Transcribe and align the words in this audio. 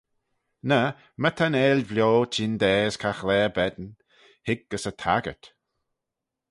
Ny 0.69 0.81
my 1.21 1.29
ta'n 1.37 1.57
eill 1.63 1.81
vio 1.91 2.09
chyndaa 2.33 2.79
as 2.87 2.95
caghlaa 3.01 3.47
bane: 3.55 3.87
hig 4.45 4.59
gys 4.69 4.85
y 4.91 4.93
taggyrt. 5.01 5.43